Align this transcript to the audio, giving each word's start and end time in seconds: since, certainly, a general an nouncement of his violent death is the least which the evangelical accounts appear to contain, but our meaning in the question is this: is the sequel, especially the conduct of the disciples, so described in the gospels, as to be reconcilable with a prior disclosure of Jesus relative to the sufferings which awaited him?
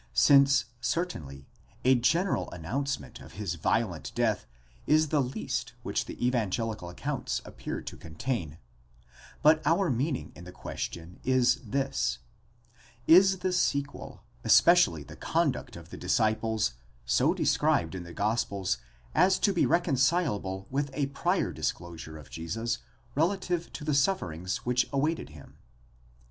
since, 0.15 0.65
certainly, 0.79 1.45
a 1.85 1.93
general 1.93 2.49
an 2.49 2.63
nouncement 2.63 3.21
of 3.23 3.33
his 3.33 3.53
violent 3.53 4.11
death 4.15 4.47
is 4.87 5.09
the 5.09 5.21
least 5.21 5.73
which 5.83 6.05
the 6.05 6.25
evangelical 6.25 6.89
accounts 6.89 7.39
appear 7.45 7.83
to 7.83 7.95
contain, 7.95 8.57
but 9.43 9.61
our 9.63 9.91
meaning 9.91 10.31
in 10.33 10.43
the 10.43 10.51
question 10.51 11.19
is 11.23 11.57
this: 11.57 12.17
is 13.05 13.37
the 13.45 13.53
sequel, 13.53 14.23
especially 14.43 15.03
the 15.03 15.15
conduct 15.15 15.75
of 15.75 15.91
the 15.91 15.97
disciples, 15.97 16.73
so 17.05 17.31
described 17.35 17.93
in 17.93 18.01
the 18.01 18.11
gospels, 18.11 18.79
as 19.13 19.37
to 19.37 19.53
be 19.53 19.67
reconcilable 19.67 20.65
with 20.71 20.89
a 20.95 21.05
prior 21.13 21.51
disclosure 21.53 22.17
of 22.17 22.31
Jesus 22.31 22.79
relative 23.13 23.71
to 23.71 23.83
the 23.83 23.93
sufferings 23.93 24.65
which 24.65 24.87
awaited 24.91 25.29
him? 25.29 25.59